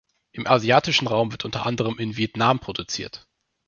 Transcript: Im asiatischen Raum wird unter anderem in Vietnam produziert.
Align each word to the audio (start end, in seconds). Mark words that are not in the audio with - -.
Im 0.31 0.47
asiatischen 0.47 1.05
Raum 1.05 1.31
wird 1.31 1.45
unter 1.45 1.67
anderem 1.67 1.99
in 1.99 2.17
Vietnam 2.17 2.57
produziert. 2.59 3.27